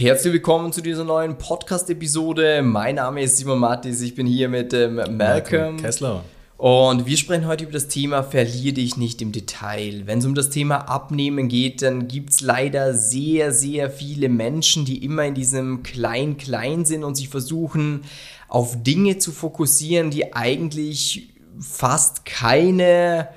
[0.00, 2.62] Herzlich willkommen zu dieser neuen Podcast-Episode.
[2.62, 5.16] Mein Name ist Simon Mattis, ich bin hier mit ähm, Malcolm.
[5.16, 6.22] Malcolm Kessler.
[6.56, 10.02] Und wir sprechen heute über das Thema Verlier dich nicht im Detail.
[10.04, 14.84] Wenn es um das Thema Abnehmen geht, dann gibt es leider sehr, sehr viele Menschen,
[14.84, 18.04] die immer in diesem Klein-Klein sind und sich versuchen,
[18.46, 23.30] auf Dinge zu fokussieren, die eigentlich fast keine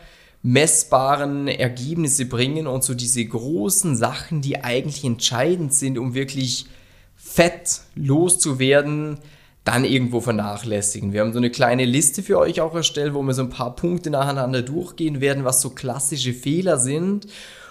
[0.43, 6.65] messbaren Ergebnisse bringen und so diese großen Sachen, die eigentlich entscheidend sind, um wirklich
[7.15, 9.19] fett loszuwerden,
[9.63, 11.13] dann irgendwo vernachlässigen.
[11.13, 13.75] Wir haben so eine kleine Liste für euch auch erstellt, wo wir so ein paar
[13.75, 17.27] Punkte nacheinander durchgehen werden, was so klassische Fehler sind.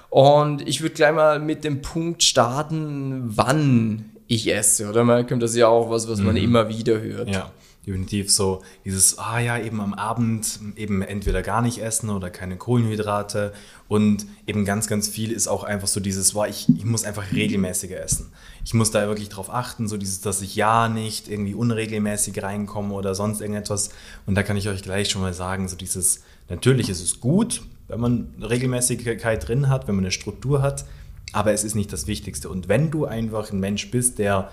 [0.08, 4.88] Und ich würde gleich mal mit dem Punkt starten, wann ich esse.
[4.88, 6.44] Oder Malcolm, das ist ja auch was, was man mhm.
[6.44, 7.28] immer wieder hört.
[7.28, 7.50] Ja
[7.90, 12.56] definitiv so dieses, ah ja, eben am Abend eben entweder gar nicht essen oder keine
[12.56, 13.52] Kohlenhydrate.
[13.88, 17.32] Und eben ganz, ganz viel ist auch einfach so dieses, boah, ich, ich muss einfach
[17.32, 18.32] regelmäßiger essen.
[18.64, 22.94] Ich muss da wirklich drauf achten, so dieses, dass ich ja nicht irgendwie unregelmäßig reinkomme
[22.94, 23.90] oder sonst irgendetwas.
[24.26, 27.62] Und da kann ich euch gleich schon mal sagen, so dieses, natürlich ist es gut,
[27.88, 30.84] wenn man Regelmäßigkeit drin hat, wenn man eine Struktur hat,
[31.32, 32.48] aber es ist nicht das Wichtigste.
[32.48, 34.52] Und wenn du einfach ein Mensch bist, der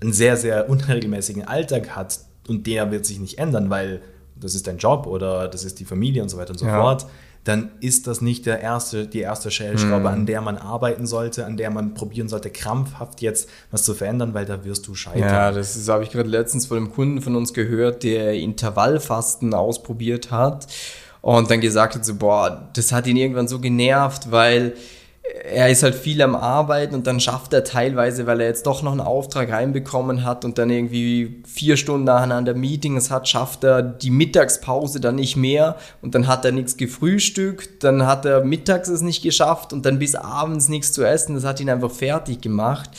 [0.00, 4.02] einen sehr, sehr unregelmäßigen Alltag hat, und der wird sich nicht ändern, weil
[4.36, 6.80] das ist dein Job oder das ist die Familie und so weiter und so ja.
[6.80, 7.06] fort,
[7.44, 10.06] dann ist das nicht der erste, die erste Stellschraube, mhm.
[10.06, 14.32] an der man arbeiten sollte, an der man probieren sollte, krampfhaft jetzt was zu verändern,
[14.32, 15.28] weil da wirst du scheitern.
[15.28, 20.30] Ja, das habe ich gerade letztens von einem Kunden von uns gehört, der Intervallfasten ausprobiert
[20.30, 20.68] hat
[21.20, 24.74] und dann gesagt hat so, boah, das hat ihn irgendwann so genervt, weil
[25.22, 28.82] er ist halt viel am Arbeiten und dann schafft er teilweise, weil er jetzt doch
[28.82, 33.82] noch einen Auftrag reinbekommen hat und dann irgendwie vier Stunden nacheinander Meetings hat, schafft er
[33.82, 38.88] die Mittagspause dann nicht mehr und dann hat er nichts gefrühstückt, dann hat er mittags
[38.88, 41.36] es nicht geschafft und dann bis abends nichts zu essen.
[41.36, 42.90] Das hat ihn einfach fertig gemacht.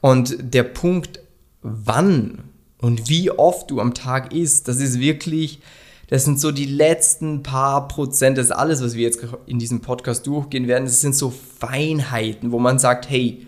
[0.00, 1.20] Und der Punkt,
[1.60, 2.44] wann
[2.80, 5.60] und wie oft du am Tag isst, das ist wirklich
[6.08, 9.80] das sind so die letzten paar Prozent, das ist alles, was wir jetzt in diesem
[9.80, 10.84] Podcast durchgehen werden.
[10.84, 13.46] Das sind so Feinheiten, wo man sagt, hey,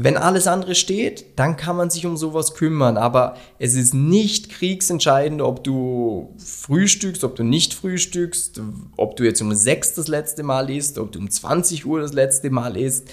[0.00, 2.96] wenn alles andere steht, dann kann man sich um sowas kümmern.
[2.96, 8.60] Aber es ist nicht kriegsentscheidend, ob du frühstückst, ob du nicht frühstückst,
[8.96, 12.12] ob du jetzt um sechs das letzte Mal isst, ob du um 20 Uhr das
[12.12, 13.08] letzte Mal isst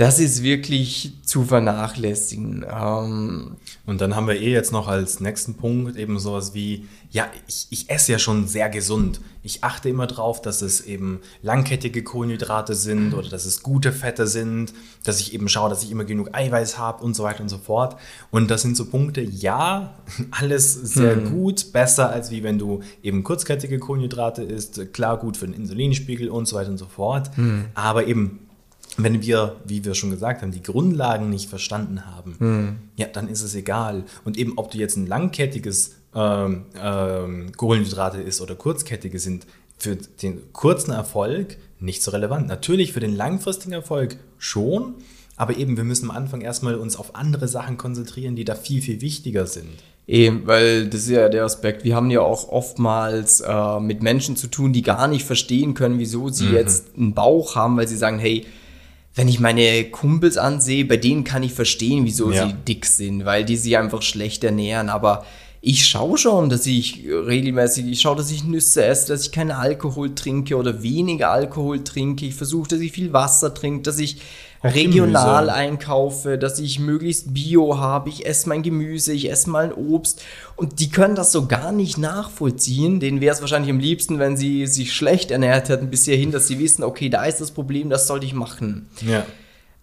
[0.00, 2.64] das ist wirklich zu vernachlässigen.
[2.66, 7.26] Ähm und dann haben wir eh jetzt noch als nächsten Punkt eben sowas wie, ja,
[7.46, 9.20] ich, ich esse ja schon sehr gesund.
[9.42, 14.26] Ich achte immer drauf, dass es eben langkettige Kohlenhydrate sind oder dass es gute Fette
[14.26, 14.72] sind,
[15.04, 17.58] dass ich eben schaue, dass ich immer genug Eiweiß habe und so weiter und so
[17.58, 17.96] fort.
[18.30, 19.98] Und das sind so Punkte, ja,
[20.30, 21.30] alles sehr hm.
[21.30, 26.30] gut, besser als wie wenn du eben kurzkettige Kohlenhydrate isst, klar gut für den Insulinspiegel
[26.30, 27.36] und so weiter und so fort.
[27.36, 27.66] Hm.
[27.74, 28.46] Aber eben
[28.96, 32.76] wenn wir, wie wir schon gesagt haben, die Grundlagen nicht verstanden haben, hm.
[32.96, 34.04] ja, dann ist es egal.
[34.24, 39.46] Und eben, ob du jetzt ein langkettiges ähm, ähm, Kohlenhydrate ist oder kurzkettige, sind
[39.78, 42.46] für den kurzen Erfolg nicht so relevant.
[42.48, 44.94] Natürlich für den langfristigen Erfolg schon,
[45.36, 48.82] aber eben, wir müssen am Anfang erstmal uns auf andere Sachen konzentrieren, die da viel,
[48.82, 49.70] viel wichtiger sind.
[50.06, 51.84] Eben, weil das ist ja der Aspekt.
[51.84, 55.98] Wir haben ja auch oftmals äh, mit Menschen zu tun, die gar nicht verstehen können,
[55.98, 56.54] wieso sie mhm.
[56.54, 58.44] jetzt einen Bauch haben, weil sie sagen, hey,
[59.14, 62.46] wenn ich meine Kumpels ansehe, bei denen kann ich verstehen, wieso ja.
[62.46, 64.88] sie dick sind, weil die sich einfach schlecht ernähren.
[64.88, 65.24] Aber
[65.62, 69.50] ich schaue schon, dass ich regelmäßig, ich schaue, dass ich Nüsse esse, dass ich keinen
[69.50, 72.24] Alkohol trinke oder weniger Alkohol trinke.
[72.24, 74.22] Ich versuche, dass ich viel Wasser trinke, dass ich
[74.64, 75.54] regional Gemüse.
[75.54, 80.22] einkaufe, dass ich möglichst Bio habe, ich esse mein Gemüse, ich esse mal ein Obst.
[80.56, 83.00] Und die können das so gar nicht nachvollziehen.
[83.00, 86.48] Denen wäre es wahrscheinlich am liebsten, wenn sie sich schlecht ernährt hätten bis hierhin, dass
[86.48, 88.88] sie wissen, okay, da ist das Problem, das sollte ich machen.
[89.06, 89.26] Ja.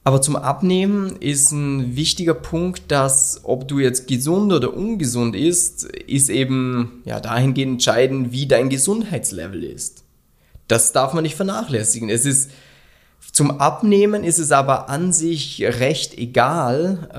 [0.07, 5.83] Aber zum Abnehmen ist ein wichtiger Punkt, dass ob du jetzt gesund oder ungesund isst,
[5.83, 10.05] ist eben ja dahingehend entscheidend, wie dein Gesundheitslevel ist.
[10.69, 12.07] Das darf man nicht vernachlässigen.
[12.07, 12.51] Es ist
[13.33, 17.09] zum Abnehmen ist es aber an sich recht egal,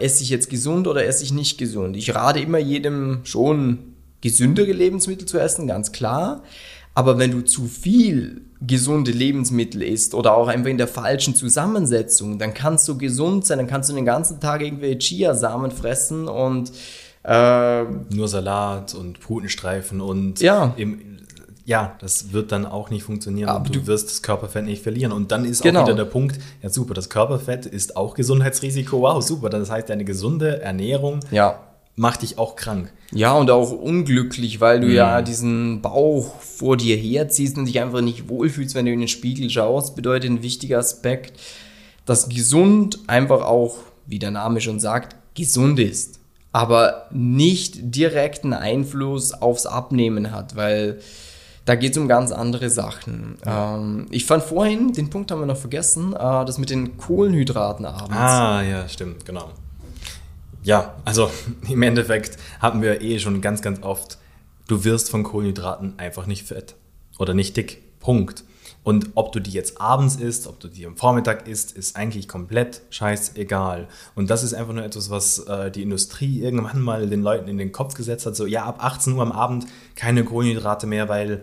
[0.00, 1.96] äh, esse ich jetzt gesund oder esse ich nicht gesund.
[1.96, 6.44] Ich rate immer jedem schon gesündere Lebensmittel zu essen, ganz klar.
[6.98, 12.40] Aber wenn du zu viel gesunde Lebensmittel isst oder auch einfach in der falschen Zusammensetzung,
[12.40, 16.72] dann kannst du gesund sein, dann kannst du den ganzen Tag irgendwelche Chiasamen fressen und
[17.22, 20.74] äh, nur Salat und Putenstreifen und ja.
[20.76, 21.18] im,
[21.64, 25.12] ja, das wird dann auch nicht funktionieren Aber du, du, wirst das Körperfett nicht verlieren.
[25.12, 25.82] Und dann ist genau.
[25.82, 29.02] auch wieder der Punkt, ja super, das Körperfett ist auch Gesundheitsrisiko.
[29.02, 31.60] Wow, super, das heißt, deine gesunde Ernährung ja.
[31.98, 32.92] Macht dich auch krank.
[33.12, 34.94] Ja, und auch unglücklich, weil du mhm.
[34.94, 39.08] ja diesen Bauch vor dir herziehst und dich einfach nicht wohlfühlst, wenn du in den
[39.08, 41.38] Spiegel schaust, bedeutet ein wichtiger Aspekt,
[42.06, 43.78] dass gesund einfach auch
[44.08, 46.18] wie der Name schon sagt, gesund ist,
[46.50, 50.98] aber nicht direkten Einfluss aufs Abnehmen hat, weil
[51.66, 53.36] da geht es um ganz andere Sachen.
[53.44, 57.84] Ähm, ich fand vorhin, den Punkt haben wir noch vergessen, äh, das mit den Kohlenhydraten
[57.84, 58.16] abends.
[58.16, 59.50] Ah, ja, stimmt, genau.
[60.62, 61.30] Ja, also
[61.68, 64.18] im Endeffekt haben wir eh schon ganz, ganz oft,
[64.66, 66.76] du wirst von Kohlenhydraten einfach nicht fett
[67.18, 67.82] oder nicht dick.
[68.00, 68.44] Punkt.
[68.84, 72.28] Und ob du die jetzt abends isst, ob du die am Vormittag isst, ist eigentlich
[72.28, 73.88] komplett scheißegal.
[74.14, 77.58] Und das ist einfach nur etwas, was äh, die Industrie irgendwann mal den Leuten in
[77.58, 78.36] den Kopf gesetzt hat.
[78.36, 81.42] So, ja, ab 18 Uhr am Abend keine Kohlenhydrate mehr, weil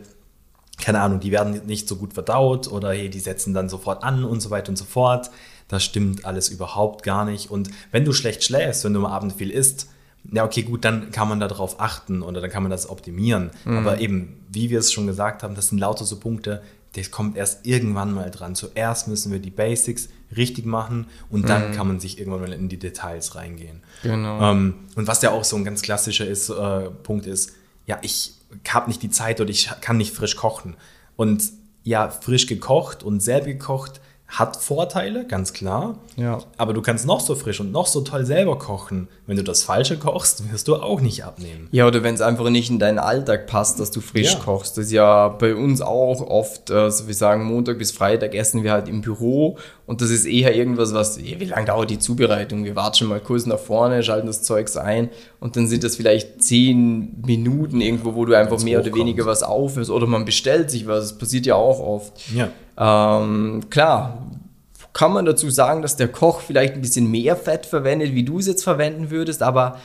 [0.86, 4.24] keine Ahnung, die werden nicht so gut verdaut oder hey, die setzen dann sofort an
[4.24, 5.32] und so weiter und so fort.
[5.68, 7.50] Das stimmt alles überhaupt gar nicht.
[7.50, 9.90] Und wenn du schlecht schläfst, wenn du am Abend viel isst,
[10.32, 13.50] ja, okay, gut, dann kann man darauf achten oder dann kann man das optimieren.
[13.66, 13.78] Mhm.
[13.78, 16.62] Aber eben, wie wir es schon gesagt haben, das sind lauter so Punkte,
[16.94, 18.54] das kommt erst irgendwann mal dran.
[18.54, 21.74] Zuerst müssen wir die Basics richtig machen und dann mhm.
[21.74, 23.82] kann man sich irgendwann mal in die Details reingehen.
[24.04, 24.52] Genau.
[24.52, 27.54] Ähm, und was ja auch so ein ganz klassischer ist, äh, Punkt ist,
[27.88, 28.35] ja, ich
[28.69, 30.75] habe nicht die Zeit oder ich kann nicht frisch kochen.
[31.15, 31.51] Und
[31.83, 36.00] ja, frisch gekocht und selber gekocht hat Vorteile, ganz klar.
[36.18, 36.39] Ja.
[36.57, 39.07] Aber du kannst noch so frisch und noch so toll selber kochen.
[39.27, 41.68] Wenn du das Falsche kochst, wirst du auch nicht abnehmen.
[41.72, 44.39] Ja, oder wenn es einfach nicht in deinen Alltag passt, dass du frisch ja.
[44.39, 44.77] kochst.
[44.77, 48.72] Das ist ja bei uns auch oft, also wir sagen Montag bis Freitag essen wir
[48.72, 52.63] halt im Büro und das ist eher irgendwas, was, wie lange dauert die Zubereitung?
[52.63, 55.95] Wir warten schon mal kurz nach vorne, schalten das Zeugs ein und dann sind das
[55.95, 60.72] vielleicht zehn Minuten irgendwo, wo du einfach mehr oder weniger was aufhörst oder man bestellt
[60.72, 61.10] sich was.
[61.10, 62.13] Das passiert ja auch oft.
[62.33, 62.50] Ja.
[62.77, 64.31] Ähm, klar,
[64.94, 68.39] kann man dazu sagen, dass der Koch vielleicht ein bisschen mehr Fett verwendet, wie du
[68.39, 69.80] es jetzt verwenden würdest, aber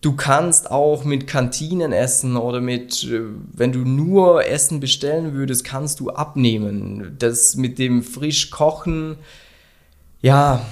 [0.00, 3.20] du kannst auch mit Kantinen essen oder mit, äh,
[3.52, 7.16] wenn du nur Essen bestellen würdest, kannst du abnehmen.
[7.18, 9.16] Das mit dem frisch kochen,
[10.20, 10.64] ja.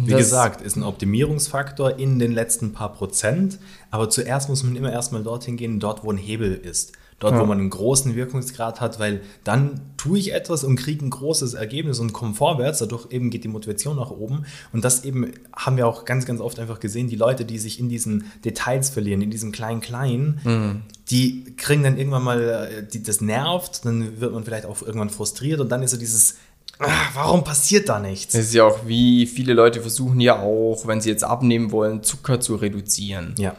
[0.00, 3.58] Wie gesagt, ist ein Optimierungsfaktor in den letzten paar Prozent,
[3.90, 7.40] aber zuerst muss man immer erstmal dorthin gehen, dort wo ein Hebel ist dort ja.
[7.40, 11.54] wo man einen großen Wirkungsgrad hat, weil dann tue ich etwas und kriege ein großes
[11.54, 15.76] Ergebnis und komme vorwärts, dadurch eben geht die Motivation nach oben und das eben haben
[15.76, 19.20] wir auch ganz, ganz oft einfach gesehen, die Leute, die sich in diesen Details verlieren,
[19.20, 20.82] in diesem kleinen-kleinen, mhm.
[21.10, 25.10] die kriegen dann irgendwann mal, äh, die, das nervt, dann wird man vielleicht auch irgendwann
[25.10, 26.36] frustriert und dann ist so dieses,
[26.80, 28.34] Ach, warum passiert da nichts?
[28.34, 32.04] Es ist ja auch wie viele Leute versuchen ja auch, wenn sie jetzt abnehmen wollen,
[32.04, 33.34] Zucker zu reduzieren.
[33.36, 33.56] Ja.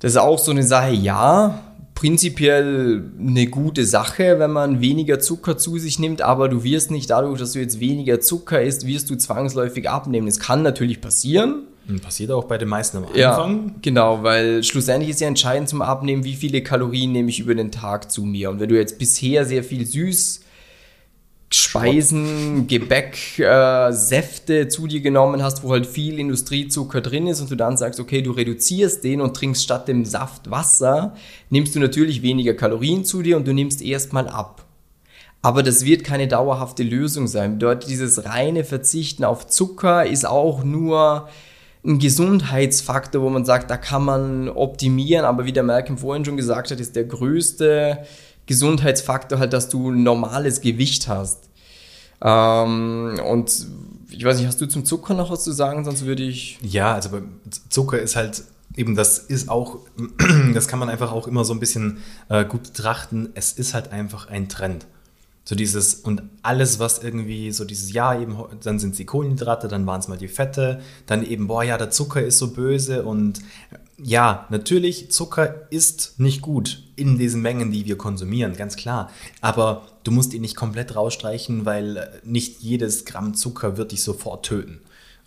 [0.00, 1.71] Das ist auch so eine Sache, ja,
[2.02, 7.08] prinzipiell eine gute Sache, wenn man weniger Zucker zu sich nimmt, aber du wirst nicht
[7.10, 10.26] dadurch, dass du jetzt weniger Zucker isst, wirst du zwangsläufig abnehmen.
[10.26, 11.68] Es kann natürlich passieren.
[12.02, 13.66] Passiert auch bei den meisten am Anfang.
[13.68, 17.54] Ja, genau, weil schlussendlich ist ja entscheidend zum Abnehmen, wie viele Kalorien nehme ich über
[17.54, 18.50] den Tag zu mir.
[18.50, 20.40] Und wenn du jetzt bisher sehr viel süß
[21.54, 27.50] Speisen, Gebäck, äh, Säfte zu dir genommen hast, wo halt viel Industriezucker drin ist und
[27.50, 31.14] du dann sagst, okay, du reduzierst den und trinkst statt dem Saft Wasser,
[31.50, 34.64] nimmst du natürlich weniger Kalorien zu dir und du nimmst erstmal ab.
[35.42, 37.58] Aber das wird keine dauerhafte Lösung sein.
[37.58, 41.28] Dort dieses reine Verzichten auf Zucker ist auch nur
[41.84, 46.36] ein Gesundheitsfaktor, wo man sagt, da kann man optimieren, aber wie der Malcolm vorhin schon
[46.36, 48.04] gesagt hat, ist der größte
[48.52, 51.48] Gesundheitsfaktor halt, dass du normales Gewicht hast.
[52.20, 53.66] Ähm, und
[54.10, 55.86] ich weiß nicht, hast du zum Zucker noch was zu sagen?
[55.86, 56.58] Sonst würde ich.
[56.60, 57.22] Ja, also
[57.70, 58.44] Zucker ist halt
[58.76, 59.78] eben, das ist auch,
[60.54, 63.30] das kann man einfach auch immer so ein bisschen äh, gut betrachten.
[63.32, 64.86] Es ist halt einfach ein Trend.
[65.44, 69.66] So dieses, und alles, was irgendwie so dieses Jahr eben, dann sind es die Kohlenhydrate,
[69.66, 73.02] dann waren es mal die Fette, dann eben, boah, ja, der Zucker ist so böse
[73.02, 73.40] und
[73.98, 79.10] ja, natürlich, Zucker ist nicht gut in diesen Mengen, die wir konsumieren, ganz klar.
[79.40, 84.46] Aber du musst ihn nicht komplett rausstreichen, weil nicht jedes Gramm Zucker wird dich sofort
[84.46, 84.80] töten.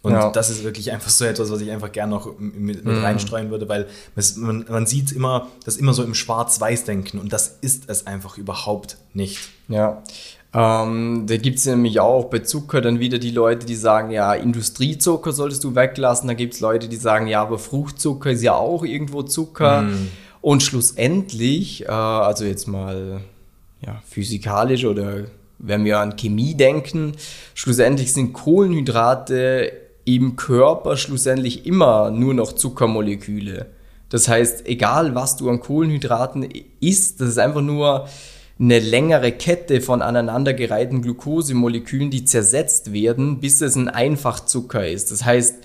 [0.05, 0.29] Und ja.
[0.29, 3.03] das ist wirklich einfach so etwas, was ich einfach gerne noch mit, mit mm.
[3.03, 3.87] reinstreuen würde, weil
[4.35, 8.97] man, man, sieht immer, das immer so im Schwarz-Weiß-Denken und das ist es einfach überhaupt
[9.15, 9.39] nicht.
[9.67, 10.03] Ja.
[10.53, 14.35] Ähm, da gibt es nämlich auch bei Zucker dann wieder die Leute, die sagen, ja,
[14.35, 16.27] Industriezucker solltest du weglassen.
[16.27, 19.81] Da gibt es Leute, die sagen, ja, aber Fruchtzucker ist ja auch irgendwo Zucker.
[19.81, 20.09] Mm.
[20.41, 23.21] Und schlussendlich, äh, also jetzt mal
[23.81, 25.23] ja, physikalisch oder
[25.57, 27.13] wenn wir an Chemie denken,
[27.55, 33.67] schlussendlich sind Kohlenhydrate im Körper schlussendlich immer nur noch Zuckermoleküle.
[34.09, 36.47] Das heißt, egal was du an Kohlenhydraten
[36.79, 38.07] isst, das ist einfach nur
[38.57, 45.11] eine längere Kette von aneinandergereihten Glukosemolekülen, die zersetzt werden, bis es ein Einfachzucker ist.
[45.11, 45.55] Das heißt,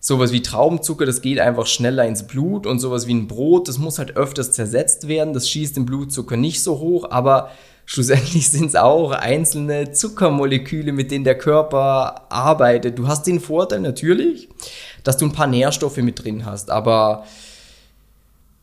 [0.00, 3.78] sowas wie Traubenzucker, das geht einfach schneller ins Blut und sowas wie ein Brot, das
[3.78, 7.50] muss halt öfters zersetzt werden, das schießt den Blutzucker nicht so hoch, aber
[7.84, 12.98] schlussendlich sind es auch einzelne Zuckermoleküle, mit denen der Körper arbeitet.
[12.98, 14.48] Du hast den Vorteil natürlich,
[15.04, 17.24] dass du ein paar Nährstoffe mit drin hast, aber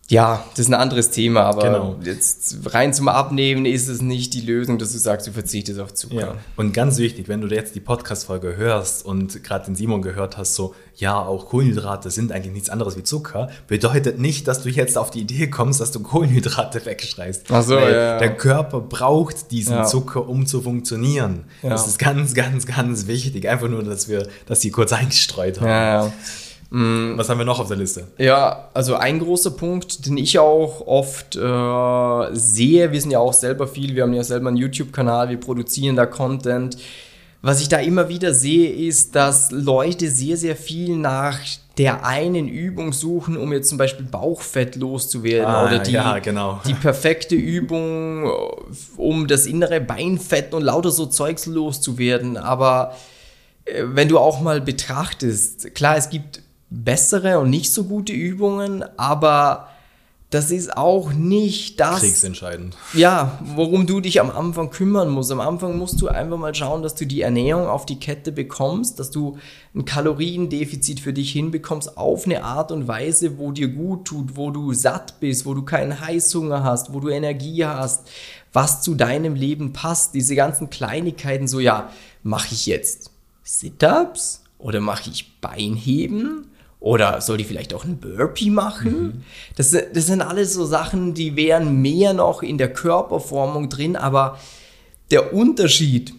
[0.10, 1.96] ja, das ist ein anderes Thema, aber genau.
[2.04, 5.94] jetzt rein zum Abnehmen ist es nicht die Lösung, dass du sagst, du verzichtest auf
[5.94, 6.16] Zucker.
[6.16, 6.36] Ja.
[6.56, 10.56] Und ganz wichtig, wenn du jetzt die Podcast-Folge hörst und gerade den Simon gehört hast,
[10.56, 14.98] so, ja, auch Kohlenhydrate sind eigentlich nichts anderes wie Zucker, bedeutet nicht, dass du jetzt
[14.98, 17.46] auf die Idee kommst, dass du Kohlenhydrate wegschreist.
[17.52, 18.18] Ach so, Weil ja.
[18.18, 19.84] Der Körper braucht diesen ja.
[19.86, 21.44] Zucker, um zu funktionieren.
[21.62, 21.70] Ja.
[21.70, 23.48] Das ist ganz, ganz, ganz wichtig.
[23.48, 25.68] Einfach nur, dass wir, dass die kurz eingestreut haben.
[25.68, 26.14] Ja, ja.
[26.70, 27.18] Mm.
[27.18, 28.08] Was haben wir noch auf der Liste?
[28.18, 33.34] Ja, also ein großer Punkt, den ich auch oft äh, sehe, wir sind ja auch
[33.34, 36.78] selber viel, wir haben ja selber einen YouTube-Kanal, wir produzieren da Content.
[37.42, 41.40] Was ich da immer wieder sehe, ist, dass Leute sehr, sehr viel nach
[41.78, 46.60] der einen Übung suchen, um jetzt zum Beispiel Bauchfett loszuwerden ah, oder die, ja, genau.
[46.68, 48.30] die perfekte Übung,
[48.98, 52.36] um das innere Beinfett und lauter so Zeugs loszuwerden.
[52.36, 52.94] Aber
[53.64, 58.84] äh, wenn du auch mal betrachtest, klar, es gibt bessere und nicht so gute Übungen,
[58.98, 59.70] aber
[60.30, 62.02] das ist auch nicht das.
[62.02, 62.78] Kriegsentscheidend.
[62.94, 65.32] Ja, worum du dich am Anfang kümmern musst.
[65.32, 69.00] Am Anfang musst du einfach mal schauen, dass du die Ernährung auf die Kette bekommst,
[69.00, 69.40] dass du
[69.74, 74.52] ein Kaloriendefizit für dich hinbekommst auf eine Art und Weise, wo dir gut tut, wo
[74.52, 78.08] du satt bist, wo du keinen Heißhunger hast, wo du Energie hast,
[78.54, 80.14] was zu deinem Leben passt.
[80.14, 81.90] Diese ganzen Kleinigkeiten, so ja,
[82.22, 83.10] mache ich jetzt
[83.42, 86.46] Sit-ups oder mache ich Beinheben?
[86.80, 89.02] Oder soll die vielleicht auch einen Burpee machen?
[89.02, 89.22] Mhm.
[89.58, 94.40] Das, das sind alles so Sachen, die wären mehr noch in der Körperformung drin, aber
[95.12, 96.14] der Unterschied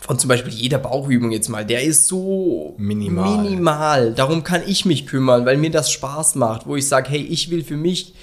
[0.00, 3.42] von zum Beispiel jeder Bauchübung jetzt mal, der ist so minimal.
[3.42, 4.14] minimal.
[4.14, 7.50] Darum kann ich mich kümmern, weil mir das Spaß macht, wo ich sage, hey, ich
[7.50, 8.14] will für mich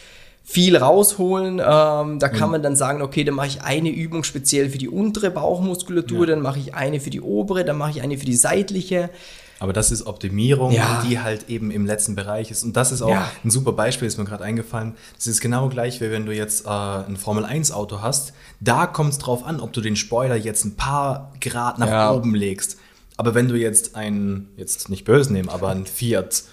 [0.43, 1.59] viel rausholen.
[1.59, 2.51] Ähm, da kann mhm.
[2.51, 6.25] man dann sagen, okay, dann mache ich eine Übung speziell für die untere Bauchmuskulatur, ja.
[6.33, 9.09] dann mache ich eine für die obere, dann mache ich eine für die seitliche.
[9.59, 11.03] Aber das ist Optimierung, ja.
[11.07, 12.63] die halt eben im letzten Bereich ist.
[12.63, 13.29] Und das ist auch ja.
[13.43, 14.95] ein super Beispiel, ist mir gerade eingefallen.
[15.15, 18.33] Das ist genau gleich, wie wenn du jetzt äh, ein Formel-1-Auto hast.
[18.61, 22.11] Da kommt es drauf an, ob du den Spoiler jetzt ein paar Grad nach ja.
[22.11, 22.77] oben legst.
[23.19, 26.43] Aber wenn du jetzt ein, jetzt nicht böse nehmen, aber ein Fiat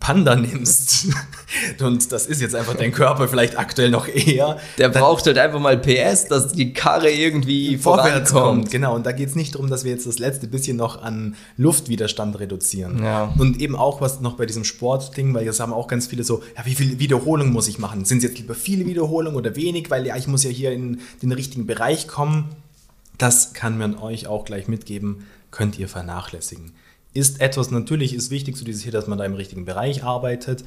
[0.00, 1.08] Panda nimmst
[1.82, 4.56] und das ist jetzt einfach dein Körper vielleicht aktuell noch eher.
[4.78, 8.70] Der braucht halt einfach mal PS, dass die Karre irgendwie vorwärts kommt.
[8.70, 11.36] Genau, und da geht es nicht darum, dass wir jetzt das letzte bisschen noch an
[11.58, 13.04] Luftwiderstand reduzieren.
[13.04, 13.34] Ja.
[13.36, 16.42] Und eben auch was noch bei diesem Sportding, weil jetzt haben auch ganz viele so,
[16.56, 18.06] ja, wie viele Wiederholungen muss ich machen?
[18.06, 19.90] Sind es jetzt lieber viele Wiederholungen oder wenig?
[19.90, 22.48] Weil ja, ich muss ja hier in den richtigen Bereich kommen.
[23.18, 26.72] Das kann man euch auch gleich mitgeben, könnt ihr vernachlässigen
[27.14, 30.64] ist etwas, natürlich ist wichtig so dieses hier, dass man da im richtigen Bereich arbeitet,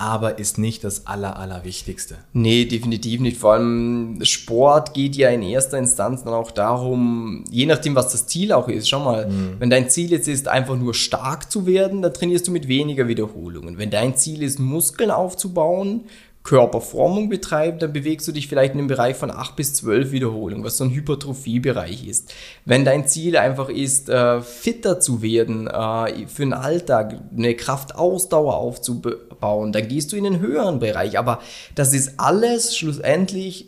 [0.00, 2.18] aber ist nicht das Aller, Allerwichtigste.
[2.32, 3.36] Nee, definitiv nicht.
[3.36, 8.28] Vor allem Sport geht ja in erster Instanz dann auch darum, je nachdem, was das
[8.28, 8.88] Ziel auch ist.
[8.88, 9.56] Schau mal, mhm.
[9.58, 13.08] wenn dein Ziel jetzt ist, einfach nur stark zu werden, dann trainierst du mit weniger
[13.08, 13.76] Wiederholungen.
[13.76, 16.02] Wenn dein Ziel ist, Muskeln aufzubauen,
[16.48, 20.64] Körperformung betreibt, dann bewegst du dich vielleicht in dem Bereich von 8 bis 12 Wiederholungen,
[20.64, 22.32] was so ein Hypertrophiebereich ist.
[22.64, 28.56] Wenn dein Ziel einfach ist, äh, fitter zu werden, äh, für den Alltag eine Kraftausdauer
[28.56, 31.18] aufzubauen, dann gehst du in den höheren Bereich.
[31.18, 31.40] Aber
[31.74, 33.66] das ist alles schlussendlich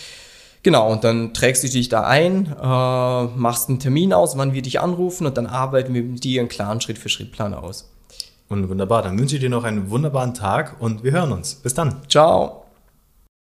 [0.62, 4.62] Genau, und dann trägst du dich da ein, äh, machst einen Termin aus, wann wir
[4.62, 7.91] dich anrufen und dann arbeiten wir mit dir einen klaren Schritt-für-Schritt-Plan aus.
[8.52, 11.54] Und wunderbar, dann wünsche ich dir noch einen wunderbaren Tag und wir hören uns.
[11.54, 12.02] Bis dann.
[12.08, 12.61] Ciao.